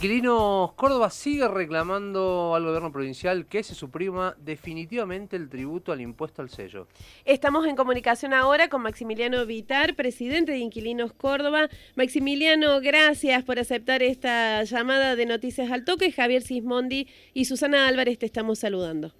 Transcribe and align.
Inquilinos 0.00 0.72
Córdoba 0.76 1.10
sigue 1.10 1.46
reclamando 1.46 2.54
al 2.54 2.64
gobierno 2.64 2.90
provincial 2.90 3.44
que 3.44 3.62
se 3.62 3.74
suprima 3.74 4.34
definitivamente 4.38 5.36
el 5.36 5.50
tributo 5.50 5.92
al 5.92 6.00
impuesto 6.00 6.40
al 6.40 6.48
sello. 6.48 6.86
Estamos 7.26 7.66
en 7.66 7.76
comunicación 7.76 8.32
ahora 8.32 8.70
con 8.70 8.80
Maximiliano 8.80 9.44
Vitar, 9.44 9.96
presidente 9.96 10.52
de 10.52 10.58
Inquilinos 10.58 11.12
Córdoba. 11.12 11.68
Maximiliano, 11.96 12.80
gracias 12.80 13.44
por 13.44 13.58
aceptar 13.58 14.02
esta 14.02 14.64
llamada 14.64 15.16
de 15.16 15.26
Noticias 15.26 15.70
al 15.70 15.84
Toque. 15.84 16.12
Javier 16.12 16.40
Sismondi 16.40 17.06
y 17.34 17.44
Susana 17.44 17.86
Álvarez 17.86 18.18
te 18.18 18.24
estamos 18.24 18.58
saludando. 18.58 19.12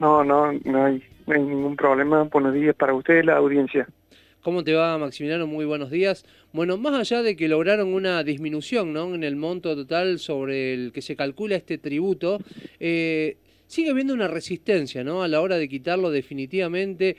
No, 0.00 0.24
no, 0.24 0.50
no 0.64 0.86
hay, 0.86 1.04
no 1.28 1.34
hay 1.36 1.40
ningún 1.40 1.76
problema. 1.76 2.24
Buenos 2.24 2.52
días 2.52 2.74
para 2.74 2.94
ustedes, 2.94 3.24
la 3.24 3.36
audiencia. 3.36 3.86
¿Cómo 4.44 4.62
te 4.62 4.74
va, 4.74 4.98
Maximiliano? 4.98 5.46
Muy 5.46 5.64
buenos 5.64 5.90
días. 5.90 6.26
Bueno, 6.52 6.76
más 6.76 6.92
allá 6.92 7.22
de 7.22 7.34
que 7.34 7.48
lograron 7.48 7.94
una 7.94 8.22
disminución 8.22 8.92
¿no? 8.92 9.14
en 9.14 9.24
el 9.24 9.36
monto 9.36 9.74
total 9.74 10.18
sobre 10.18 10.74
el 10.74 10.92
que 10.92 11.00
se 11.00 11.16
calcula 11.16 11.56
este 11.56 11.78
tributo, 11.78 12.40
eh, 12.78 13.38
sigue 13.66 13.90
habiendo 13.90 14.12
una 14.12 14.28
resistencia 14.28 15.02
¿no? 15.02 15.22
a 15.22 15.28
la 15.28 15.40
hora 15.40 15.56
de 15.56 15.66
quitarlo 15.66 16.10
definitivamente. 16.10 17.16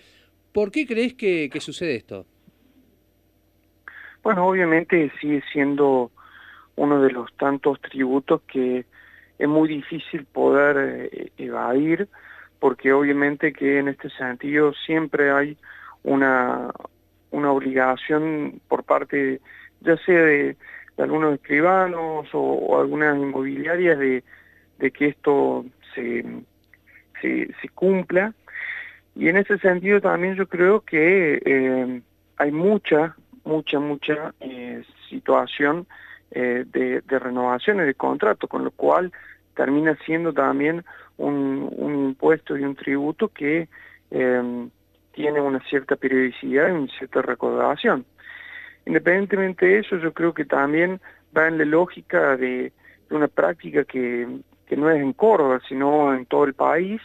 ¿Por 0.53 0.71
qué 0.71 0.85
crees 0.85 1.15
que, 1.15 1.49
sucede 1.59 1.95
esto? 1.95 2.27
Bueno, 4.21 4.45
obviamente 4.45 5.11
sigue 5.19 5.41
siendo 5.51 6.11
uno 6.75 7.01
de 7.01 7.11
los 7.11 7.35
tantos 7.37 7.81
tributos 7.81 8.43
que 8.43 8.85
es 9.39 9.47
muy 9.49 9.67
difícil 9.67 10.25
poder 10.25 11.09
eh, 11.11 11.31
evadir, 11.39 12.07
porque 12.59 12.93
obviamente 12.93 13.51
que 13.51 13.79
en 13.79 13.87
este 13.87 14.11
sentido 14.11 14.73
siempre 14.85 15.31
hay 15.31 15.57
una, 16.03 16.71
una 17.31 17.51
obligación 17.51 18.61
por 18.67 18.83
parte, 18.83 19.41
ya 19.81 19.97
sea 19.97 20.21
de, 20.21 20.57
algunos 20.97 21.35
escribanos 21.35 22.27
o, 22.33 22.79
algunas 22.79 23.17
inmobiliarias, 23.17 23.99
de, 23.99 24.23
que 24.91 25.07
esto 25.07 25.65
se, 25.93 26.23
se, 27.21 27.69
cumpla. 27.73 28.33
Y 29.15 29.29
en 29.29 29.37
ese 29.37 29.57
sentido 29.57 30.01
también 30.01 30.35
yo 30.35 30.47
creo 30.47 30.81
que 30.81 31.41
eh, 31.43 32.01
hay 32.37 32.51
mucha, 32.51 33.15
mucha, 33.43 33.79
mucha 33.79 34.33
eh, 34.39 34.83
situación 35.09 35.87
eh, 36.31 36.65
de, 36.67 37.01
renovaciones 37.19 37.85
de 37.85 37.93
contrato, 37.93 38.47
con 38.47 38.63
lo 38.63 38.71
cual 38.71 39.11
termina 39.55 39.97
siendo 40.05 40.33
también 40.33 40.83
un 41.17 41.95
impuesto 42.09 42.57
y 42.57 42.63
un 42.63 42.75
tributo 42.75 43.29
que 43.29 43.69
tiene 45.15 45.39
una 45.39 45.61
cierta 45.69 45.95
periodicidad 45.95 46.67
y 46.67 46.71
una 46.71 46.91
cierta 46.97 47.21
recordación. 47.21 48.05
Independientemente 48.85 49.65
de 49.65 49.79
eso, 49.79 49.97
yo 49.97 50.13
creo 50.13 50.33
que 50.33 50.45
también 50.45 50.99
va 51.35 51.47
en 51.47 51.57
la 51.57 51.65
lógica 51.65 52.37
de, 52.37 52.71
una 53.09 53.27
práctica 53.27 53.85
que, 53.85 54.27
no 54.75 54.91
es 54.91 55.01
en 55.01 55.13
Córdoba, 55.13 55.61
sino 55.67 56.13
en 56.13 56.25
todo 56.25 56.43
el 56.43 56.53
país, 56.53 57.01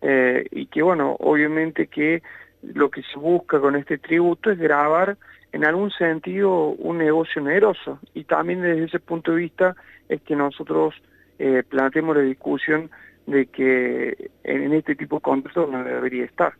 eh, 0.00 0.46
y 0.50 0.66
que 0.66 0.82
bueno, 0.82 1.16
obviamente 1.20 1.86
que 1.86 2.22
lo 2.62 2.90
que 2.90 3.02
se 3.02 3.18
busca 3.18 3.60
con 3.60 3.76
este 3.76 3.98
tributo 3.98 4.50
es 4.50 4.58
grabar 4.58 5.18
en 5.52 5.64
algún 5.64 5.90
sentido 5.90 6.68
un 6.68 6.98
negocio 6.98 7.42
oneroso, 7.42 8.00
y 8.14 8.24
también 8.24 8.62
desde 8.62 8.84
ese 8.84 9.00
punto 9.00 9.32
de 9.32 9.38
vista 9.38 9.76
es 10.08 10.22
que 10.22 10.34
nosotros 10.34 10.94
eh, 11.38 11.62
planteemos 11.68 12.16
la 12.16 12.22
discusión 12.22 12.90
de 13.26 13.46
que 13.46 14.30
en 14.44 14.72
este 14.72 14.94
tipo 14.94 15.16
de 15.16 15.22
contratos 15.22 15.70
no 15.70 15.84
debería 15.84 16.24
estar. 16.24 16.54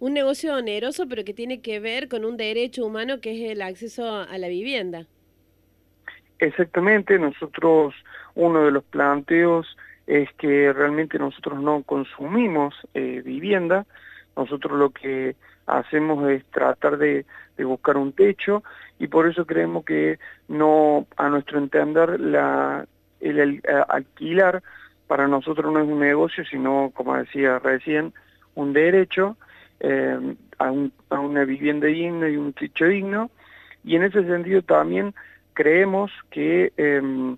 Un 0.00 0.14
negocio 0.14 0.54
oneroso, 0.54 1.08
pero 1.08 1.24
que 1.24 1.34
tiene 1.34 1.60
que 1.60 1.80
ver 1.80 2.08
con 2.08 2.24
un 2.24 2.36
derecho 2.36 2.84
humano 2.84 3.20
que 3.20 3.32
es 3.32 3.52
el 3.52 3.62
acceso 3.62 4.16
a 4.16 4.38
la 4.38 4.48
vivienda. 4.48 5.06
Exactamente, 6.42 7.20
nosotros, 7.20 7.94
uno 8.34 8.64
de 8.64 8.72
los 8.72 8.82
planteos 8.82 9.76
es 10.08 10.28
que 10.32 10.72
realmente 10.72 11.16
nosotros 11.16 11.62
no 11.62 11.84
consumimos 11.84 12.74
eh, 12.94 13.22
vivienda, 13.24 13.86
nosotros 14.36 14.76
lo 14.76 14.90
que 14.90 15.36
hacemos 15.66 16.28
es 16.30 16.44
tratar 16.46 16.98
de, 16.98 17.24
buscar 17.58 17.96
un 17.96 18.12
techo 18.12 18.64
y 18.98 19.06
por 19.06 19.28
eso 19.28 19.46
creemos 19.46 19.84
que 19.84 20.18
no, 20.48 21.06
a 21.16 21.28
nuestro 21.28 21.58
entender, 21.58 22.18
la, 22.18 22.88
el 23.20 23.62
alquilar 23.88 24.64
para 25.06 25.28
nosotros 25.28 25.72
no 25.72 25.78
es 25.78 25.86
un 25.86 26.00
negocio, 26.00 26.44
sino, 26.44 26.90
como 26.92 27.16
decía 27.16 27.60
recién, 27.60 28.12
un 28.56 28.72
derecho 28.72 29.36
eh, 29.84 30.36
a, 30.58 30.70
una 30.70 31.44
vivienda 31.44 31.88
digna 31.88 32.28
y 32.28 32.36
un 32.36 32.52
techo 32.52 32.86
digno, 32.86 33.30
y 33.84 33.96
en 33.96 34.04
ese 34.04 34.24
sentido 34.24 34.62
también 34.62 35.12
creemos 35.54 36.12
que 36.30 36.72
em, 36.76 37.36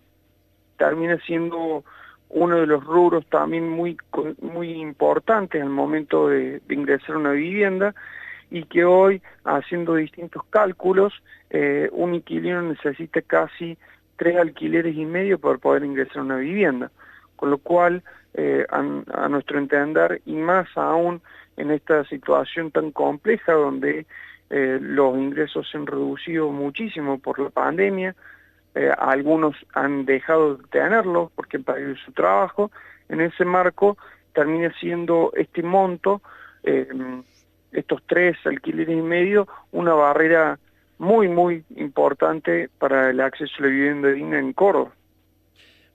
termina 0.76 1.18
siendo 1.26 1.84
uno 2.28 2.56
de 2.56 2.66
los 2.66 2.84
rubros 2.84 3.24
también 3.26 3.68
muy, 3.68 3.96
muy 4.42 4.72
importantes 4.72 5.62
al 5.62 5.70
momento 5.70 6.28
de, 6.28 6.60
ingresar 6.68 7.16
a 7.16 7.18
una 7.18 7.32
vivienda 7.32 7.94
y 8.50 8.64
que 8.64 8.84
hoy, 8.84 9.22
haciendo 9.44 9.94
distintos 9.94 10.42
cálculos, 10.50 11.14
eh, 11.50 11.88
un 11.92 12.14
inquilino 12.14 12.60
necesita 12.60 13.22
casi 13.22 13.78
tres 14.16 14.36
alquileres 14.36 14.94
y 14.96 15.06
medio 15.06 15.38
para 15.38 15.56
poder 15.56 15.84
ingresar 15.84 16.18
a 16.18 16.22
una 16.22 16.36
vivienda. 16.36 16.90
Con 17.36 17.50
lo 17.50 17.58
cual, 17.58 18.02
eh, 18.36 18.66
a, 18.68 19.28
nuestro 19.28 19.58
entender, 19.58 20.20
y 20.26 20.34
más 20.34 20.66
aún 20.76 21.22
en 21.56 21.70
esta 21.70 22.04
situación 22.04 22.72
tan 22.72 22.90
compleja 22.90 23.52
donde 23.52 24.06
eh, 24.50 24.78
los 24.80 25.16
ingresos 25.16 25.68
se 25.70 25.78
han 25.78 25.86
reducido 25.86 26.50
muchísimo 26.50 27.20
por 27.20 27.38
la 27.38 27.50
pandemia, 27.50 28.16
eh, 28.74 28.90
algunos 28.98 29.54
han 29.72 30.04
dejado 30.04 30.56
de 30.56 30.64
tenerlos 30.68 31.30
porque 31.36 31.60
perdido 31.60 31.94
su 32.04 32.10
trabajo, 32.10 32.72
en 33.08 33.20
ese 33.20 33.44
marco 33.44 33.96
termina 34.32 34.72
siendo 34.80 35.32
este 35.36 35.62
monto, 35.62 36.20
estos 37.70 38.02
tres 38.06 38.36
alquileres 38.46 38.96
y 38.96 39.02
medio, 39.02 39.46
una 39.70 39.92
barrera 39.92 40.58
muy, 40.98 41.28
muy 41.28 41.62
importante 41.76 42.68
para 42.78 43.10
el 43.10 43.20
acceso 43.20 43.52
a 43.58 43.62
la 43.62 43.68
vivienda 43.68 44.08
digna 44.08 44.38
en 44.40 44.52
Córdoba. 44.54 44.92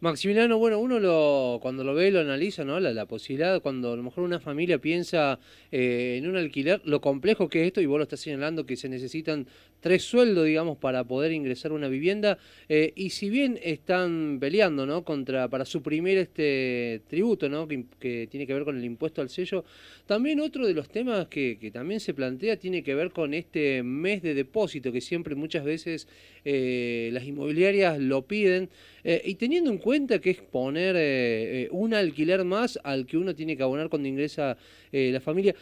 Maximiliano, 0.02 0.58
bueno, 0.58 0.80
uno 0.80 0.98
lo, 0.98 1.60
cuando 1.62 1.84
lo 1.84 1.94
ve, 1.94 2.10
lo 2.10 2.22
analiza, 2.22 2.64
¿no? 2.64 2.80
La, 2.80 3.06
posibilidad, 3.06 3.62
cuando 3.62 3.92
a 3.92 3.96
lo 3.98 4.04
mejor 4.04 4.24
una 4.24 4.40
familia 4.40 4.78
piensa 4.78 5.40
eh, 5.74 6.16
en 6.18 6.30
un 6.30 6.38
alquiler, 6.38 6.82
lo 6.86 7.02
complejo 7.02 7.50
que 7.50 7.60
es 7.62 7.68
esto, 7.68 7.82
y 7.82 7.86
vos 7.86 7.98
lo 7.98 8.04
estás 8.04 8.22
señalando, 8.22 8.66
que 8.66 8.78
se 8.78 8.88
necesitan 8.88 9.46
tres 9.82 10.04
sueldos, 10.04 10.46
digamos, 10.46 10.78
para 10.78 11.04
poder 11.04 11.34
ingresar 11.34 11.72
a 11.72 11.74
una 11.74 11.90
vivienda, 11.90 12.38
eh, 12.70 12.94
y 12.96 13.10
si 13.10 13.30
bien 13.30 13.60
están 13.62 14.38
peleando, 14.40 14.86
¿no? 14.86 15.04
Contra, 15.04 15.50
para 15.50 15.66
suprimir 15.66 16.18
este 16.18 17.02
tributo, 17.10 17.50
¿no? 17.50 17.68
Que, 17.68 18.28
tiene 18.30 18.48
que 18.48 18.54
ver 18.54 18.64
con 18.64 18.78
el 18.78 18.86
impuesto 18.86 19.22
al 19.22 19.30
sello, 19.30 19.66
también 20.06 20.40
otro 20.40 20.66
de 20.66 20.74
los 20.74 20.90
temas 20.90 21.28
que, 21.28 21.58
también 21.74 22.00
se 22.00 22.14
plantea 22.14 22.58
tiene 22.58 22.84
que 22.84 22.96
ver 22.96 23.12
con 23.12 23.34
este 23.34 23.84
mes 23.84 24.22
de 24.22 24.34
depósito, 24.34 24.94
que 24.94 25.02
siempre 25.02 25.36
muchas 25.36 25.66
veces 25.66 26.08
eh, 26.46 27.10
las 27.12 27.26
inmobiliarias 27.26 28.00
lo 28.00 28.26
piden, 28.26 28.70
y 29.04 29.36
teniendo 29.36 29.70
en 29.70 29.78
cuenta 29.78 30.20
que 30.20 30.32
es 30.32 30.42
poner 30.42 30.96
eh, 30.96 31.64
eh, 31.64 31.68
un 31.72 31.94
alquiler 31.94 32.44
más 32.44 32.80
al 32.84 33.06
que 33.06 33.18
uno 33.18 33.34
tiene 33.34 33.56
que 33.56 33.64
abonar 33.64 33.90
cuando 33.90 34.08
ingresa 34.08 34.58
eh, 34.92 35.10
la 35.12 35.20
familia. 35.20 35.56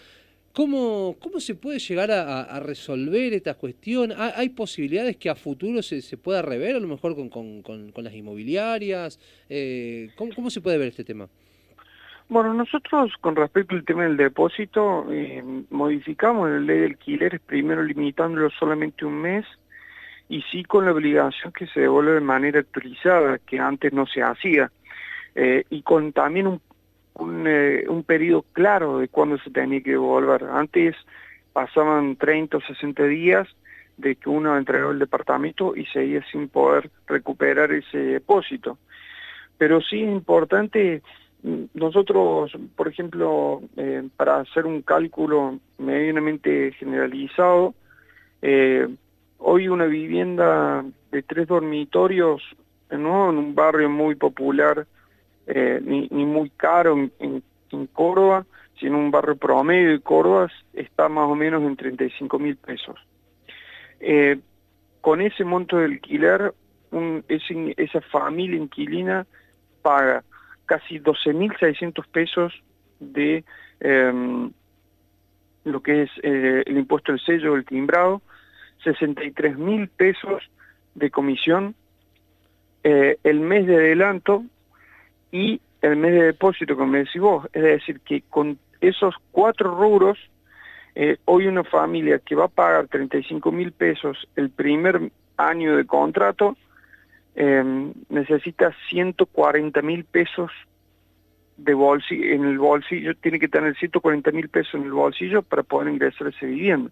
¿Cómo, 0.53 1.15
¿Cómo 1.19 1.39
se 1.39 1.53
puede 1.53 1.77
llegar 1.77 2.09
a, 2.09 2.59
resolver 2.61 3.31
esta 3.33 3.53
cuestión? 3.53 4.11
¿Hay 4.17 4.49
posibilidades 4.49 5.15
que 5.17 5.29
a 5.29 5.35
futuro 5.35 5.83
se, 5.83 6.01
se 6.01 6.17
pueda 6.17 6.41
rever, 6.41 6.75
a 6.75 6.79
lo 6.79 6.87
mejor 6.87 7.15
con, 7.15 7.29
con, 7.29 7.61
con, 7.61 8.03
las 8.03 8.15
inmobiliarias? 8.15 9.19
¿cómo, 10.15 10.33
¿Cómo 10.33 10.49
se 10.49 10.59
puede 10.59 10.79
ver 10.79 10.87
este 10.87 11.03
tema? 11.03 11.29
Bueno, 12.27 12.55
nosotros 12.55 13.13
con 13.21 13.35
respecto 13.35 13.75
al 13.75 13.85
tema 13.85 14.05
del 14.05 14.17
depósito, 14.17 15.05
modificamos 15.69 16.49
la 16.49 16.59
ley 16.59 16.79
de 16.79 16.85
alquileres, 16.87 17.39
primero 17.41 17.83
limitándolo 17.83 18.49
solamente 18.49 19.05
un 19.05 19.21
mes, 19.21 19.45
y 20.29 20.41
sí 20.51 20.63
con 20.63 20.85
la 20.85 20.91
obligación 20.91 21.53
que 21.53 21.67
se 21.67 21.81
devuelve 21.81 22.13
de 22.13 22.21
manera 22.21 22.59
actualizada, 22.59 23.39
que 23.39 23.59
antes 23.59 23.94
no 23.94 24.06
se 24.06 24.21
hacía, 24.21 24.71
eh, 25.35 25.63
y 25.69 25.81
con 25.83 26.12
también 26.13 26.47
un, 26.47 26.62
eh, 27.47 27.85
un, 27.88 28.03
periodo 28.03 28.44
claro 28.53 29.00
de 29.00 29.07
cuándo 29.07 29.38
se 29.38 29.51
tenía 29.51 29.81
que 29.81 29.91
devolver. 29.91 30.44
Antes 30.44 30.95
pasaban 31.53 32.15
30 32.18 32.57
o 32.57 32.62
60 32.62 33.03
días 33.03 33.47
de 33.97 34.15
que 34.15 34.29
uno 34.29 34.57
entregó 34.57 34.91
el 34.91 35.00
departamento 35.00 35.75
y 35.75 35.85
seguía 35.85 36.24
sin 36.31 36.50
poder 36.50 36.89
recuperar 37.07 37.71
ese 37.71 37.97
depósito. 37.97 38.77
Pero 39.57 39.81
sí 39.81 40.03
es 40.03 40.09
importante, 40.09 41.01
mm, 41.41 41.63
nosotros, 41.74 42.51
por 42.75 42.88
ejemplo, 42.88 43.62
eh, 43.75 44.07
para 44.15 44.41
hacer 44.41 44.65
un 44.65 44.81
cálculo 44.81 45.59
medianamente 45.79 46.74
generalizado, 46.74 47.74
Hoy 49.39 49.68
una 49.68 49.86
vivienda 49.86 50.84
de 51.12 51.24
tres 51.24 51.48
dormitorios, 51.48 52.42
no 52.89 53.30
en 53.30 53.38
un 53.38 53.56
barrio 53.56 53.89
muy 53.89 54.16
popular, 54.16 54.88
eh, 55.45 55.80
ni, 55.84 56.25
muy 56.25 56.50
caro 56.51 57.10
en, 57.19 57.44
Córdoba, 57.94 58.45
sino 58.80 58.98
un 58.98 59.12
barrio 59.12 59.36
promedio 59.36 59.92
de 59.92 60.00
Córdoba, 60.00 60.50
está 60.74 61.10
más 61.10 61.28
o 61.28 61.36
menos 61.36 61.63
en 61.63 61.75
35 61.75 62.39
mil 62.39 62.56
pesos. 62.56 62.95
Eh, 64.00 64.39
con 65.01 65.22
ese 65.22 65.44
monto 65.44 65.78
de 65.78 65.86
alquiler, 65.86 66.54
esa 67.28 68.01
familia 68.01 68.57
inquilina 68.57 69.25
paga 69.81 70.24
casi 70.66 71.00
12.600 71.00 72.06
pesos 72.07 72.54
de 73.00 73.44
em, 73.80 74.51
lo 75.63 75.81
que 75.81 76.04
es 76.04 76.10
eh, 76.24 76.63
el 76.66 76.78
impuesto 76.78 77.12
del 77.12 77.22
sello, 77.22 77.56
el 77.56 77.66
timbrado, 77.66 78.22
63.000 78.83 79.89
pesos 79.89 80.44
de 80.95 81.09
comisión, 81.09 81.75
eh, 82.83 83.18
el 83.24 83.39
mes 83.39 83.68
de 83.68 83.75
adelanto 83.75 84.44
y 85.31 85.62
el 85.81 85.95
mes 85.95 86.13
de 86.13 86.24
depósito, 86.24 86.75
como 86.75 86.94
decís 86.94 87.21
vos. 87.21 87.47
Es 87.53 87.63
decir, 87.63 88.00
que 88.01 88.24
con 88.29 88.57
esos 88.81 89.15
cuatro 89.31 89.75
rubros, 89.75 90.18
eh, 90.95 91.18
hoy 91.25 91.47
una 91.47 91.63
familia 91.63 92.19
que 92.19 92.35
va 92.35 92.45
a 92.45 92.50
pagar 92.50 92.88
35 92.88 93.51
mil 93.51 93.71
pesos 93.71 94.27
el 94.35 94.50
primer 94.50 95.12
año 95.38 95.75
de 95.75 95.85
contrato, 95.85 96.57
Em, 97.39 97.94
necesita 98.09 98.75
140 98.89 99.83
mil 99.83 100.06
pesos 100.06 100.50
de 101.57 101.75
bolsillo, 101.75 102.33
en 102.33 102.45
el 102.45 102.57
bolsillo, 102.57 103.13
tiene 103.13 103.38
que 103.38 103.47
tener 103.47 103.77
140 103.77 104.31
mil 104.31 104.50
pesos 104.50 104.74
en 104.74 104.85
el 104.85 104.91
bolsillo 104.91 105.44
para 105.44 105.62
poder 105.62 105.94
ingresar 105.94 106.25
a 106.25 106.29
esa 106.31 106.47
vivienda. 106.47 106.89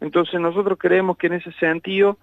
Entonces 0.00 0.40
nosotros 0.40 0.78
creemos 0.78 1.16
que 1.16 1.26
en 1.28 1.34
ese 1.34 1.52
sentido 1.52 2.18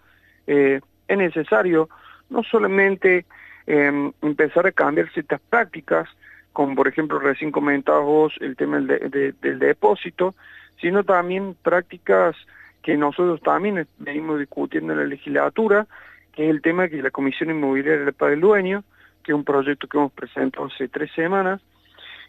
eh, 0.47 0.81
es 1.07 1.17
necesario 1.17 1.89
no 2.29 2.43
solamente 2.43 3.25
em, 3.67 4.11
empezar 4.21 4.65
a 4.67 4.71
cambiar 4.71 5.11
ciertas 5.11 5.41
prácticas, 5.49 6.09
como 6.53 6.75
por 6.75 6.87
ejemplo 6.87 7.19
recién 7.19 7.51
comentabas 7.51 8.03
vos 8.03 8.33
el 8.39 8.55
tema 8.55 8.79
del, 8.79 9.59
depósito, 9.59 10.35
sino 10.79 11.03
también 11.03 11.55
prácticas 11.61 12.35
que 12.81 12.97
nosotros 12.97 13.41
también 13.41 13.87
venimos 13.97 14.39
discutiendo 14.39 14.93
en 14.93 14.99
la 14.99 15.05
legislatura, 15.05 15.87
que 16.33 16.45
es 16.45 16.49
el 16.49 16.61
tema 16.61 16.87
que 16.87 17.01
la 17.01 17.11
Comisión 17.11 17.49
Inmobiliaria 17.49 18.11
para 18.11 18.33
el 18.33 18.41
Dueño, 18.41 18.83
que 19.23 19.31
es 19.31 19.35
un 19.35 19.43
proyecto 19.43 19.87
que 19.87 19.97
hemos 19.97 20.11
presentado 20.11 20.67
hace 20.67 20.87
tres 20.87 21.11
semanas, 21.13 21.61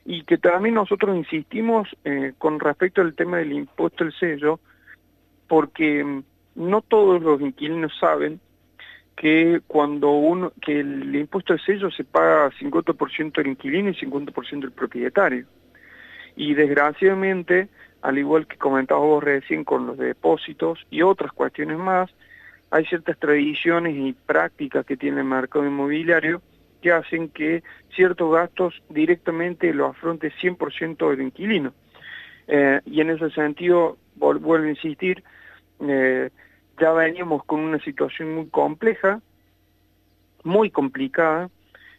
y 0.05 0.23
que 0.23 0.39
también 0.39 0.77
nosotros 0.77 1.17
insistimos 1.17 1.89
eh, 2.05 2.33
con 2.39 2.61
respecto 2.61 3.03
al 3.03 3.15
tema 3.15 3.39
del 3.39 3.53
impuesto 3.53 4.05
al 4.05 4.13
sello, 4.13 4.61
porque 5.47 6.05
mm, 6.05 6.23
no 6.57 6.83
todos 6.83 7.23
los 7.23 7.41
inquilinos 7.41 7.93
saben 7.99 8.41
que 9.17 9.63
cuando 9.67 10.11
uno 10.11 10.53
que 10.61 10.81
el 10.81 11.15
impuesto 11.15 11.55
al 11.55 11.61
sello 11.61 11.91
se 11.91 12.05
paga 12.05 12.51
50% 12.51 13.33
del 13.33 13.47
inquilino 13.49 13.91
y 13.91 13.95
50% 13.95 14.61
del 14.61 14.73
propietario. 14.73 15.47
Y 16.37 16.53
desgraciadamente, 16.53 17.69
al 18.03 18.19
igual 18.19 18.47
que 18.47 18.59
comentaba 18.59 19.01
vos 19.01 19.25
recién 19.25 19.65
con 19.65 19.87
los 19.87 19.97
depósitos 19.97 20.87
y 20.91 21.01
otras 21.01 21.33
cuestiones 21.33 21.79
más, 21.79 22.11
hay 22.71 22.85
ciertas 22.85 23.19
tradiciones 23.19 23.97
y 23.97 24.13
prácticas 24.13 24.85
que 24.85 24.99
tiene 24.99 25.21
el 25.21 25.27
mercado 25.27 25.65
inmobiliario 25.65 26.43
que 26.83 26.93
hacen 26.93 27.31
que 27.31 27.63
ciertos 27.95 28.33
gastos 28.33 28.83
directamente 28.91 29.73
lo 29.73 29.87
afronte 29.87 30.31
100% 30.31 31.13
el 31.13 31.23
inquilino. 31.23 31.73
Eh, 32.49 32.81
y 32.85 33.01
en 33.01 33.11
ese 33.11 33.31
sentido, 33.31 33.97
vuelvo 34.17 34.57
a 34.57 34.69
insistir, 34.69 35.23
eh, 35.81 36.31
ya 36.81 36.93
veníamos 36.93 37.45
con 37.45 37.61
una 37.61 37.79
situación 37.81 38.35
muy 38.35 38.47
compleja, 38.47 39.21
muy 40.43 40.71
complicada, 40.71 41.51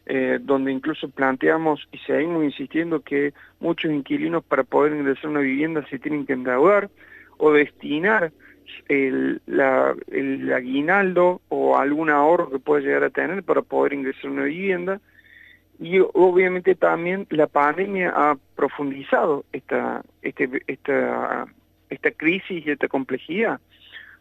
eh, 0.05 0.39
donde 0.41 0.71
incluso 0.71 1.09
planteamos 1.09 1.87
y 1.91 1.97
seguimos 1.99 2.43
insistiendo 2.43 3.01
que 3.01 3.33
muchos 3.59 3.91
inquilinos 3.91 4.43
para 4.43 4.63
poder 4.63 4.93
ingresar 4.93 5.25
a 5.25 5.29
una 5.29 5.39
vivienda 5.41 5.85
se 5.89 5.99
tienen 5.99 6.25
que 6.25 6.33
endeudar 6.33 6.89
o 7.37 7.51
destinar 7.51 8.31
el, 8.87 9.41
el 10.07 10.53
aguinaldo 10.53 11.41
o 11.49 11.77
algún 11.77 12.09
ahorro 12.09 12.49
que 12.49 12.59
pueda 12.59 12.81
llegar 12.81 13.03
a 13.03 13.09
tener 13.09 13.43
para 13.43 13.61
poder 13.61 13.93
ingresar 13.93 14.27
a 14.27 14.33
una 14.33 14.43
vivienda. 14.43 15.01
Y 15.79 15.99
obviamente 15.99 16.73
también 16.75 17.27
la 17.29 17.47
pandemia 17.47 18.11
ha 18.15 18.37
profundizado 18.55 19.45
esta, 19.51 20.03
este, 20.21 20.63
esta, 20.67 21.47
esta 21.89 22.11
crisis 22.11 22.65
y 22.65 22.71
esta 22.71 22.87
complejidad. 22.87 23.59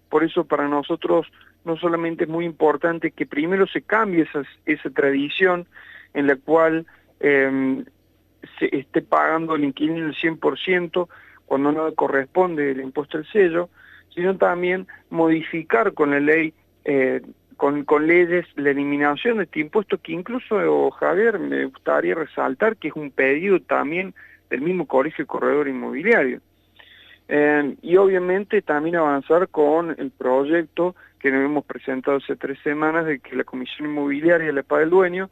Por 0.08 0.24
eso 0.24 0.44
para 0.44 0.68
nosotros 0.68 1.26
no 1.64 1.76
solamente 1.76 2.24
es 2.24 2.30
muy 2.30 2.44
importante 2.44 3.10
que 3.10 3.26
primero 3.26 3.66
se 3.66 3.82
cambie 3.82 4.22
esa, 4.22 4.42
esa 4.66 4.90
tradición 4.90 5.66
en 6.14 6.28
la 6.28 6.36
cual 6.36 6.86
em, 7.20 7.84
se 8.58 8.74
esté 8.76 9.02
pagando 9.02 9.56
el 9.56 9.64
inquilino 9.64 10.06
el 10.06 10.14
100% 10.14 11.08
cuando 11.44 11.72
no 11.72 11.92
corresponde 11.94 12.70
el 12.70 12.80
impuesto 12.80 13.18
al 13.18 13.26
sello, 13.26 13.68
sino 14.14 14.36
también 14.36 14.86
modificar 15.10 15.92
con 15.92 16.10
la 16.10 16.20
ley, 16.20 16.54
eh, 16.84 17.20
con, 17.56 17.84
con 17.84 18.06
leyes, 18.06 18.46
la 18.56 18.70
eliminación 18.70 19.38
de 19.38 19.44
este 19.44 19.60
impuesto 19.60 19.98
que 19.98 20.12
incluso, 20.12 20.90
Javier, 20.92 21.38
me 21.38 21.66
gustaría 21.66 22.14
resaltar 22.14 22.76
que 22.76 22.88
es 22.88 22.94
un 22.94 23.10
pedido 23.10 23.60
también 23.60 24.14
del 24.50 24.60
mismo 24.60 24.86
Colegio 24.86 25.26
Corredor 25.26 25.68
Inmobiliario. 25.68 26.40
Eh, 27.28 27.76
y 27.82 27.96
obviamente 27.96 28.62
también 28.62 28.96
avanzar 28.96 29.48
con 29.48 29.94
el 29.98 30.10
proyecto 30.10 30.94
que 31.18 31.30
nos 31.30 31.44
hemos 31.44 31.64
presentado 31.64 32.18
hace 32.18 32.36
tres 32.36 32.58
semanas 32.62 33.04
de 33.06 33.18
que 33.18 33.34
la 33.34 33.44
Comisión 33.44 33.88
Inmobiliaria 33.90 34.52
le 34.52 34.62
pague 34.62 34.84
el 34.84 34.90
dueño, 34.90 35.30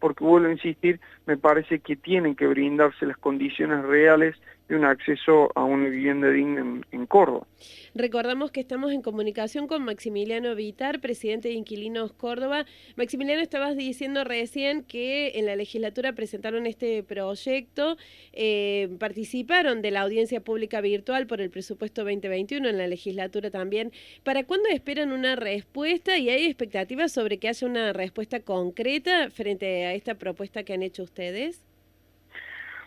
porque 0.00 0.24
vuelvo 0.24 0.48
a 0.48 0.52
insistir, 0.52 1.00
me 1.26 1.36
parece 1.36 1.78
que 1.78 1.96
tienen 1.96 2.34
que 2.34 2.46
brindarse 2.46 3.06
las 3.06 3.16
condiciones 3.16 3.84
reales 3.84 4.36
de 4.68 4.76
un 4.76 4.84
acceso 4.84 5.50
a 5.54 5.64
una 5.64 5.88
vivienda 5.88 6.30
digna 6.30 6.82
en, 6.90 7.06
Córdoba. 7.06 7.46
Recordamos 7.94 8.50
que 8.50 8.60
estamos 8.60 8.92
en 8.92 9.00
comunicación 9.00 9.68
con 9.68 9.84
Maximiliano 9.84 10.54
Vitar, 10.56 11.00
presidente 11.00 11.48
de 11.48 11.54
Inquilinos 11.54 12.12
Córdoba. 12.12 12.66
Maximiliano, 12.96 13.40
estabas 13.40 13.76
diciendo 13.76 14.24
recién 14.24 14.82
que 14.82 15.38
en 15.38 15.46
la 15.46 15.54
legislatura 15.54 16.12
presentaron 16.14 16.66
este 16.66 17.04
proyecto, 17.04 17.96
eh, 18.32 18.88
participaron 18.98 19.82
de 19.82 19.92
la 19.92 20.00
audiencia 20.00 20.40
pública 20.40 20.80
virtual 20.80 21.28
por 21.28 21.40
el 21.40 21.50
presupuesto 21.50 22.02
2021 22.02 22.68
en 22.68 22.78
la 22.78 22.88
legislatura 22.88 23.50
también. 23.50 23.92
¿Para 24.24 24.44
cuándo 24.44 24.68
esperan 24.68 25.12
una 25.12 25.36
respuesta 25.36 26.18
y 26.18 26.28
hay 26.28 26.46
expectativas 26.46 27.12
sobre 27.12 27.38
que 27.38 27.48
haya 27.48 27.66
una 27.66 27.92
respuesta 27.92 28.40
concreta 28.40 29.30
frente 29.30 29.86
a 29.86 29.94
esta 29.94 30.14
propuesta 30.16 30.64
que 30.64 30.72
han 30.72 30.82
hecho 30.82 31.04
ustedes? 31.04 31.65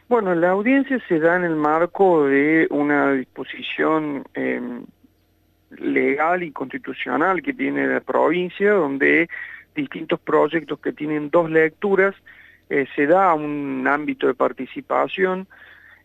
Bueno, 0.09 0.33
la 0.33 0.49
audiencia 0.49 0.99
se 1.07 1.19
da 1.19 1.35
en 1.35 1.43
el 1.43 1.55
marco 1.55 2.25
de 2.25 2.65
una 2.71 3.13
disposición 3.13 4.23
em, 4.33 4.83
legal 5.77 6.41
y 6.41 6.51
constitucional 6.51 7.43
que 7.43 7.53
tiene 7.53 7.85
la 7.85 7.99
provincia, 7.99 8.71
donde 8.71 9.29
distintos 9.75 10.19
proyectos 10.19 10.79
que 10.79 10.93
tienen 10.93 11.29
dos 11.29 11.51
lecturas, 11.51 12.15
eh, 12.71 12.87
se 12.95 13.05
da 13.05 13.35
un 13.35 13.87
ámbito 13.87 14.25
de 14.25 14.33
participación. 14.33 15.47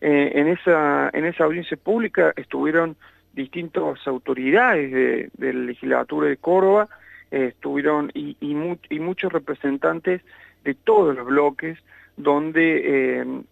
Eh, 0.01 0.33
en, 0.35 0.49
esa, 0.49 1.09
en 1.11 1.25
esa 1.25 1.45
audiencia 1.45 1.75
pública 1.75 2.31
estuvieron 2.35 2.95
distintas 3.33 4.05
autoridades 4.05 4.91
de, 4.91 5.53
la 5.53 5.61
legislatura 5.61 6.27
de 6.27 6.37
Córdoba, 6.37 6.89
eh, 7.31 7.53
estuvieron 7.55 8.11
y, 8.13 8.37
y, 8.39 8.99
muchos 8.99 9.33
representantes 9.33 10.21
de 10.63 10.75
todos 10.75 11.15
los 11.15 11.25
bloques 11.25 11.79
donde 12.17 13.19
em, 13.19 13.43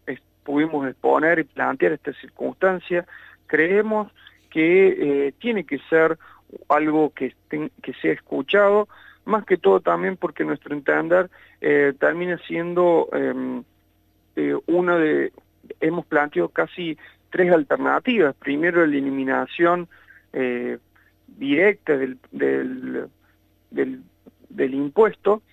pudimos 0.43 0.87
exponer 0.87 1.39
y 1.39 1.43
plantear 1.43 1.93
esta 1.93 2.13
circunstancia, 2.13 3.05
creemos 3.47 4.11
que 4.49 5.27
eh, 5.27 5.33
tiene 5.39 5.63
que 5.63 5.79
ser 5.89 6.17
algo 6.69 7.11
que, 7.11 7.35
que 7.49 7.93
sea 8.01 8.13
escuchado, 8.13 8.87
más 9.25 9.45
que 9.45 9.57
todo 9.57 9.79
también 9.79 10.17
porque 10.17 10.43
nuestro 10.43 10.75
entender 10.75 11.29
eh, 11.61 11.93
termina 11.99 12.37
siendo 12.47 13.09
em, 13.13 13.63
eh, 14.35 14.55
una 14.67 14.97
de, 14.97 15.31
hemos 15.79 16.05
planteado 16.05 16.49
casi 16.49 16.97
tres 17.31 17.51
alternativas. 17.51 18.35
Primero, 18.35 18.85
la 18.85 18.91
eliminación 18.91 19.87
directa 21.27 21.95
del, 21.95 22.17
del, 22.31 24.01
del 24.49 24.73
impuesto, 24.73 25.43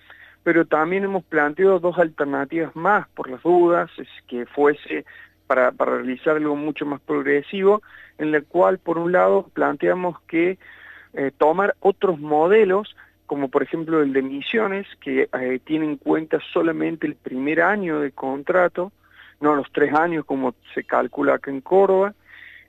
pero 0.43 0.65
también 0.65 1.03
hemos 1.03 1.23
planteado 1.23 1.79
dos 1.79 1.97
alternativas 1.97 2.75
más 2.75 3.07
por 3.09 3.29
las 3.29 3.43
dudas, 3.43 3.89
es 3.97 4.07
que 4.27 4.45
fuese 4.45 5.05
para, 5.47 5.71
realizar 5.71 6.37
algo 6.37 6.55
mucho 6.55 6.85
más 6.85 7.01
progresivo, 7.01 7.81
en 8.17 8.31
la 8.31 8.41
cual 8.41 8.79
por 8.79 8.97
un 8.97 9.11
lado 9.11 9.49
planteamos 9.53 10.19
que 10.21 10.57
eh, 11.13 11.31
tomar 11.37 11.75
otros 11.79 12.19
modelos, 12.19 12.95
como 13.25 13.49
por 13.49 13.63
ejemplo 13.63 14.01
el 14.01 14.13
de 14.13 14.19
emisiones, 14.19 14.87
que 15.01 15.29
eh, 15.31 15.59
tiene 15.63 15.85
en 15.85 15.97
cuenta 15.97 16.39
solamente 16.53 17.05
el 17.05 17.15
primer 17.15 17.61
año 17.61 17.99
de 17.99 18.11
contrato, 18.11 18.91
no 19.41 19.55
los 19.55 19.71
tres 19.71 19.93
años 19.93 20.25
como 20.25 20.55
se 20.73 20.83
calcula 20.83 21.35
acá 21.35 21.51
en 21.51 21.61
Córdoba, 21.61 22.13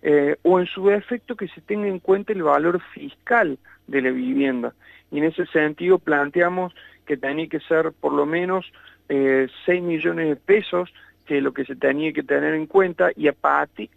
eh, 0.03 0.37
o 0.43 0.59
en 0.59 0.67
su 0.67 0.87
defecto 0.87 1.37
que 1.37 1.49
se 1.49 1.61
tenga 1.61 1.87
en 1.87 2.01
cuenta 2.01 2.33
el 2.33 2.43
valor 2.43 2.81
fiscal 2.93 3.59
de 3.87 4.03
la 4.03 4.11
vivienda. 4.11 4.75
Y 5.13 5.19
en 5.19 5.25
ese 5.25 5.47
sentido 5.47 5.99
planteamos 5.99 6.75
que 7.07 7.17
tenía 7.17 7.49
que 7.49 7.61
ser 7.61 7.93
por 7.93 8.13
lo 8.13 8.27
menos 8.27 8.73
eh, 9.09 9.49
6 9.67 9.83
millones 9.83 10.29
de 10.29 10.37
pesos, 10.37 10.93
que 11.27 11.39
es 11.39 11.43
lo 11.43 11.53
que 11.53 11.65
se 11.65 11.77
tenía 11.77 12.13
que 12.13 12.23
tener 12.23 12.55
en 12.55 12.67
cuenta, 12.67 13.11
y 13.17 13.29
a, 13.29 13.35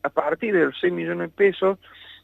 a 0.03 0.09
partir 0.09 0.53
de 0.53 0.65
los 0.65 0.79
6 0.79 0.93
millones 0.93 1.29
de 1.29 1.35
pesos, 1.35 1.79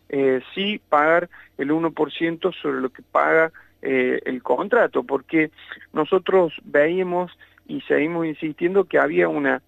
eh, 0.09 0.41
sí 0.53 0.81
pagar 0.89 1.29
el 1.57 1.71
1% 1.71 2.53
sobre 2.61 2.81
lo 2.81 2.89
que 2.89 3.01
paga 3.01 3.51
eh, 3.81 4.19
el 4.25 4.43
contrato, 4.43 5.03
porque 5.03 5.51
nosotros 5.93 6.53
veíamos 6.63 7.31
y 7.67 7.81
seguimos 7.81 8.25
insistiendo 8.25 8.85
que 8.85 8.99
había 8.99 9.29
una 9.29 9.61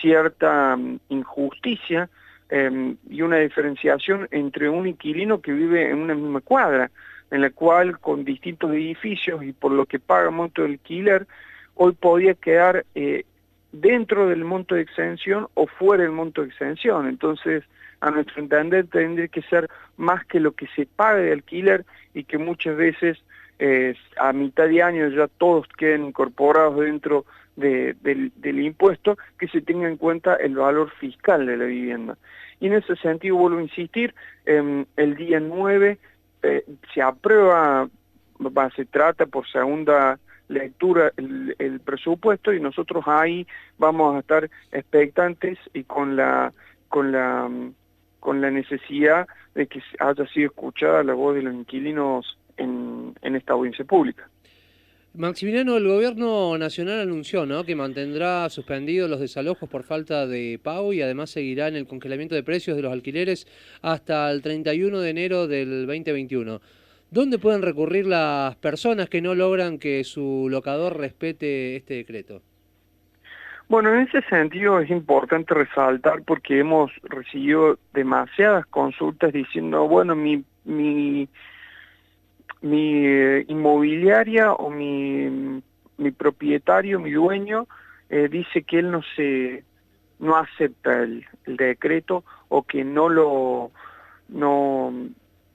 cierta 0.00 0.76
mm, 0.76 1.00
injusticia 1.10 2.08
em, 2.48 2.96
y 3.08 3.22
una 3.22 3.36
diferenciación 3.36 4.26
entre 4.30 4.68
un 4.68 4.86
inquilino 4.86 5.40
que 5.40 5.52
vive 5.52 5.90
en 5.90 5.98
una 5.98 6.14
misma 6.14 6.40
cuadra, 6.40 6.90
en 7.30 7.40
la 7.40 7.50
cual 7.50 7.98
con 7.98 8.24
distintos 8.24 8.72
edificios 8.72 9.42
y 9.44 9.52
por 9.52 9.72
lo 9.72 9.86
que 9.86 9.98
paga 9.98 10.30
monto 10.30 10.62
de 10.62 10.68
alquiler, 10.68 11.26
hoy 11.74 11.92
podía 11.92 12.34
quedar 12.34 12.84
eh, 12.94 13.24
dentro 13.72 14.28
del 14.28 14.44
monto 14.44 14.74
de 14.74 14.82
exención 14.82 15.48
o 15.54 15.66
fuera 15.66 16.02
del 16.02 16.12
monto 16.12 16.42
de 16.42 16.48
exención. 16.48 17.06
Entonces, 17.08 17.64
a 18.00 18.10
nuestro 18.10 18.42
entender, 18.42 18.86
tendría 18.86 19.28
que 19.28 19.42
ser 19.42 19.68
más 19.96 20.24
que 20.26 20.40
lo 20.40 20.52
que 20.52 20.66
se 20.68 20.86
paga 20.86 21.18
de 21.18 21.32
alquiler 21.32 21.84
y 22.14 22.24
que 22.24 22.38
muchas 22.38 22.76
veces 22.76 23.18
eh, 23.58 23.94
a 24.16 24.32
mitad 24.32 24.68
de 24.68 24.82
año 24.82 25.08
ya 25.08 25.28
todos 25.28 25.66
queden 25.76 26.06
incorporados 26.06 26.80
dentro 26.80 27.26
del, 27.56 28.32
impuesto, 28.42 29.18
que 29.38 29.48
se 29.48 29.60
tenga 29.60 29.86
en 29.86 29.98
cuenta 29.98 30.34
el 30.36 30.54
valor 30.54 30.90
fiscal 30.98 31.44
de 31.44 31.58
la 31.58 31.66
vivienda. 31.66 32.16
Y 32.58 32.68
en 32.68 32.74
ese 32.74 32.96
sentido, 32.96 33.36
vuelvo 33.36 33.58
a 33.58 33.62
insistir, 33.62 34.14
em, 34.46 34.86
el 34.96 35.14
día 35.14 35.40
9 35.40 35.98
eh, 36.42 36.64
se 36.94 37.02
aprueba, 37.02 37.88
se 38.74 38.84
trata 38.86 39.26
por 39.26 39.46
segunda 39.48 40.18
lectura 40.48 41.12
el, 41.16 41.80
presupuesto 41.84 42.52
y 42.52 42.60
nosotros 42.60 43.04
ahí 43.06 43.46
vamos 43.78 44.16
a 44.16 44.18
estar 44.20 44.50
expectantes 44.72 45.58
y 45.72 45.84
con 45.84 46.16
la 46.16 46.52
con 46.88 47.12
la 47.12 47.48
con 48.18 48.40
la 48.40 48.50
necesidad 48.50 49.28
de 49.54 49.66
que 49.66 49.80
haya 50.00 50.26
sido 50.26 50.48
escuchada 50.48 51.04
la 51.04 51.14
voz 51.14 51.36
de 51.36 51.42
los 51.42 51.54
inquilinos 51.54 52.36
en, 52.56 53.14
en 53.22 53.36
esta 53.36 53.52
audiencia 53.52 53.84
pública. 53.84 54.28
Maximiliano, 55.12 55.76
el 55.76 55.88
gobierno 55.88 56.56
nacional 56.56 57.00
anunció 57.00 57.44
¿no? 57.44 57.64
que 57.64 57.74
mantendrá 57.74 58.48
suspendidos 58.48 59.10
los 59.10 59.18
desalojos 59.18 59.68
por 59.68 59.82
falta 59.82 60.24
de 60.28 60.60
pago 60.62 60.92
y 60.92 61.02
además 61.02 61.30
seguirá 61.30 61.66
en 61.66 61.74
el 61.74 61.88
congelamiento 61.88 62.36
de 62.36 62.44
precios 62.44 62.76
de 62.76 62.82
los 62.84 62.92
alquileres 62.92 63.48
hasta 63.82 64.30
el 64.30 64.40
31 64.40 65.00
de 65.00 65.10
enero 65.10 65.48
del 65.48 65.86
2021. 65.88 66.60
¿Dónde 67.10 67.40
pueden 67.40 67.62
recurrir 67.62 68.06
las 68.06 68.54
personas 68.56 69.08
que 69.08 69.20
no 69.20 69.34
logran 69.34 69.80
que 69.80 70.04
su 70.04 70.46
locador 70.48 70.96
respete 70.96 71.74
este 71.74 71.94
decreto? 71.94 72.40
Bueno, 73.68 73.92
en 73.92 74.02
ese 74.02 74.22
sentido 74.28 74.78
es 74.78 74.90
importante 74.90 75.54
resaltar 75.54 76.22
porque 76.24 76.60
hemos 76.60 76.92
recibido 77.02 77.80
demasiadas 77.92 78.64
consultas 78.66 79.32
diciendo, 79.32 79.88
bueno, 79.88 80.14
mi, 80.14 80.44
mi 80.64 81.28
mi 82.62 83.40
inmobiliaria 83.48 84.52
o 84.52 84.70
mi, 84.70 85.62
mi, 85.96 86.10
propietario, 86.10 87.00
mi 87.00 87.12
dueño, 87.12 87.66
eh, 88.08 88.28
dice 88.28 88.62
que 88.62 88.80
él 88.80 88.90
no 88.90 89.02
se 89.16 89.64
no 90.18 90.36
acepta 90.36 91.02
el, 91.02 91.24
decreto 91.46 92.24
o 92.48 92.62
que 92.62 92.84
no 92.84 93.08
lo 93.08 93.70
no, 94.28 94.92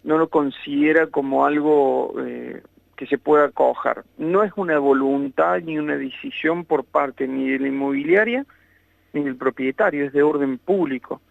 no 0.03 0.17
lo 0.17 0.27
considera 0.29 1.07
como 1.07 1.45
algo 1.45 2.15
eh, 2.19 2.61
que 2.95 3.05
se 3.07 3.17
pueda 3.17 3.45
acoger. 3.45 4.03
No 4.17 4.43
es 4.43 4.51
una 4.55 4.79
voluntad 4.79 5.61
ni 5.61 5.77
una 5.77 5.97
decisión 5.97 6.65
por 6.65 6.83
parte 6.83 7.27
ni 7.27 7.51
de 7.51 7.59
la 7.59 7.67
inmobiliaria 7.67 8.45
ni 9.13 9.23
del 9.23 9.35
propietario, 9.35 10.05
es 10.05 10.13
de 10.13 10.23
orden 10.23 10.57
público. 10.57 11.21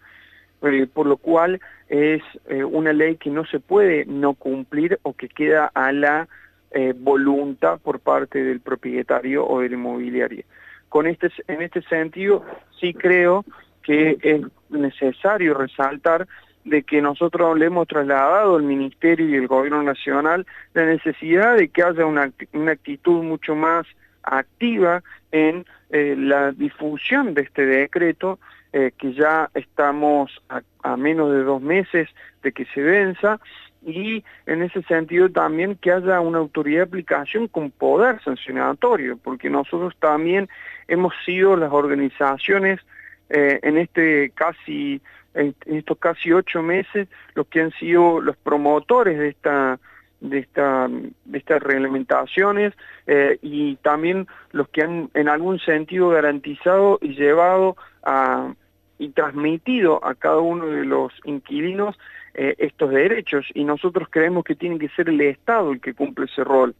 Eh, 0.67 0.87
por 0.91 1.05
lo 1.05 1.17
cual 1.17 1.59
es 1.89 2.23
eh, 2.47 2.63
una 2.63 2.91
ley 2.91 3.17
que 3.17 3.29
no 3.29 3.45
se 3.45 3.59
puede 3.59 4.05
no 4.05 4.33
cumplir 4.33 4.99
o 5.03 5.13
que 5.13 5.29
queda 5.29 5.69
a 5.75 5.91
la 5.91 6.27
eh, 6.71 6.93
voluntad 6.97 7.79
por 7.79 7.99
parte 7.99 8.43
del 8.43 8.61
propietario 8.61 9.47
o 9.47 9.59
del 9.59 9.73
inmobiliario. 9.73 10.43
Con 10.89 11.05
este, 11.05 11.29
en 11.47 11.61
este 11.61 11.83
sentido, 11.83 12.43
sí 12.79 12.93
creo 12.95 13.45
que 13.83 14.17
es 14.21 14.41
necesario 14.69 15.53
resaltar 15.53 16.27
de 16.63 16.81
que 16.81 16.99
nosotros 16.99 17.59
le 17.59 17.67
hemos 17.67 17.87
trasladado 17.87 18.55
al 18.55 18.63
Ministerio 18.63 19.29
y 19.29 19.35
el 19.35 19.47
Gobierno 19.47 19.83
Nacional 19.83 20.47
la 20.73 20.85
necesidad 20.85 21.57
de 21.57 21.67
que 21.67 21.83
haya 21.83 22.07
una, 22.07 22.31
una 22.53 22.71
actitud 22.71 23.21
mucho 23.21 23.53
más 23.55 23.85
activa 24.23 25.03
en 25.31 25.65
la 25.91 26.51
difusión 26.51 27.35
de 27.35 27.43
este 27.43 27.65
decreto 27.67 28.39
eh, 28.77 28.91
que 28.97 29.13
ya 29.13 29.49
estamos 29.53 30.43
a, 30.49 30.97
menos 30.97 31.31
de 31.31 31.43
dos 31.43 31.61
meses 31.61 32.09
de 32.43 32.51
que 32.51 32.65
se 32.65 32.81
venza 32.81 33.39
y 33.85 34.21
en 34.45 34.63
ese 34.63 34.81
sentido 34.83 35.29
también 35.29 35.77
que 35.77 35.93
haya 35.93 36.19
una 36.19 36.39
autoridad 36.39 36.79
de 36.79 36.83
aplicación 36.83 37.47
con 37.47 37.71
poder 37.71 38.21
sancionatorio, 38.21 39.17
porque 39.23 39.49
nosotros 39.49 39.95
también 39.97 40.49
hemos 40.89 41.13
sido 41.25 41.55
las 41.55 41.71
organizaciones 41.71 42.81
eh, 43.29 43.61
en 43.63 43.77
este 43.77 44.31
casi 44.35 45.01
en 45.33 45.55
estos 45.67 45.97
casi 45.97 46.33
ocho 46.33 46.61
meses 46.61 47.07
los 47.33 47.47
que 47.47 47.61
han 47.61 47.71
sido 47.79 48.19
los 48.19 48.35
promotores 48.35 49.17
de 49.17 49.29
esta 49.29 49.79
de, 50.19 50.39
esta, 50.39 50.89
de 50.89 51.37
estas 51.37 51.63
reglamentaciones 51.63 52.73
eh, 53.07 53.39
y 53.41 53.77
también 53.77 54.27
los 54.51 54.67
que 54.67 54.81
han 54.81 55.09
en 55.13 55.29
algún 55.29 55.59
sentido 55.59 56.09
garantizado 56.09 56.99
y 57.01 57.15
llevado 57.15 57.77
a, 58.03 58.53
y 58.97 59.09
transmitido 59.09 60.03
a 60.05 60.15
cada 60.15 60.39
uno 60.39 60.67
de 60.67 60.85
los 60.85 61.13
inquilinos 61.25 61.97
eh, 62.33 62.55
estos 62.57 62.91
derechos. 62.91 63.45
Y 63.53 63.63
nosotros 63.63 64.07
creemos 64.09 64.43
que 64.43 64.55
tiene 64.55 64.79
que 64.79 64.89
ser 64.89 65.09
el 65.09 65.21
Estado 65.21 65.71
el 65.71 65.81
que 65.81 65.93
cumple 65.93 66.25
ese 66.25 66.43
rol, 66.43 66.75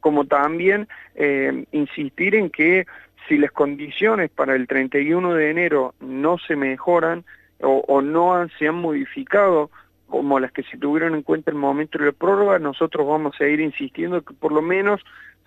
como 0.00 0.26
también 0.26 0.88
eh, 1.14 1.64
insistir 1.72 2.34
en 2.34 2.50
que 2.50 2.86
si 3.28 3.38
las 3.38 3.52
condiciones 3.52 4.30
para 4.30 4.54
el 4.54 4.66
31 4.66 5.34
de 5.34 5.50
enero 5.50 5.94
no 6.00 6.38
se 6.38 6.56
mejoran 6.56 7.24
o, 7.60 8.02
no 8.02 8.46
se 8.58 8.68
han 8.68 8.74
modificado 8.74 9.70
como 10.06 10.38
las 10.38 10.52
que 10.52 10.62
se 10.64 10.76
tuvieron 10.76 11.14
en 11.14 11.22
cuenta 11.22 11.50
en 11.50 11.56
el 11.56 11.60
momento 11.62 11.98
de 11.98 12.06
la 12.06 12.12
prórroga, 12.12 12.58
nosotros 12.58 13.06
vamos 13.06 13.34
a 13.34 13.38
seguir 13.38 13.60
insistiendo 13.60 14.20
que 14.22 14.34
por 14.34 14.52
lo 14.52 14.60
menos 14.60 15.00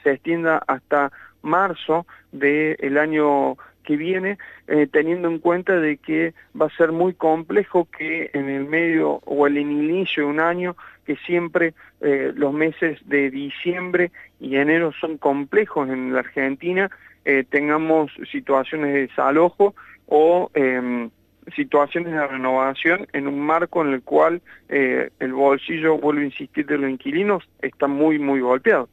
se 0.03 0.13
extienda 0.13 0.63
hasta 0.67 1.11
marzo 1.41 2.07
del 2.31 2.97
año 2.97 3.57
que 3.87 3.95
viene, 3.95 4.37
eh, 4.67 4.85
teniendo 4.91 5.29
en 5.29 5.39
cuenta 5.39 5.79
de 5.79 5.95
que 5.95 6.33
va 6.59 6.65
a 6.65 6.77
ser 6.77 6.91
muy 6.91 7.13
complejo 7.13 7.87
que 7.97 8.29
en 8.33 8.49
el 8.49 8.65
medio 8.65 9.21
o 9.23 9.47
el 9.47 9.57
inicio 9.57 10.23
de 10.23 10.29
un 10.29 10.41
año, 10.41 10.75
que 11.05 11.15
siempre 11.15 11.73
eh, 12.01 12.33
los 12.35 12.53
meses 12.53 12.99
de 13.05 13.31
diciembre 13.31 14.11
y 14.41 14.57
enero 14.57 14.91
son 14.99 15.17
complejos 15.17 15.87
en 15.87 16.11
la 16.11 16.19
Argentina, 16.19 16.91
eh, 17.23 17.45
tengamos 17.49 18.11
situaciones 18.29 18.93
de 18.93 19.07
desalojo 19.07 19.73
o 20.05 20.51
em, 20.53 21.09
situaciones 21.55 22.11
de 22.11 22.27
renovación 22.27 23.07
en 23.13 23.25
un 23.29 23.39
marco 23.39 23.81
en 23.85 23.93
el 23.93 24.01
cual 24.01 24.41
el 24.67 25.31
bolsillo, 25.31 25.97
vuelvo 25.97 26.19
a 26.19 26.25
insistir, 26.25 26.65
de 26.65 26.77
los 26.77 26.89
inquilinos 26.89 27.47
está 27.61 27.87
muy, 27.87 28.19
muy 28.19 28.41
golpeado. 28.41 28.89